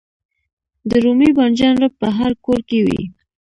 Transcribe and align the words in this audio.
د 0.89 0.91
رومي 1.03 1.29
بانجان 1.37 1.73
رب 1.81 1.93
په 2.01 2.07
هر 2.17 2.31
کور 2.45 2.59
کې 2.69 2.79
وي. 2.85 3.01